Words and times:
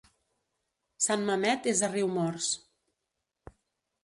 Sant 1.07 1.27
Mamet 1.27 1.69
és 1.75 1.83
a 1.85 1.91
Riumors. 1.93 2.49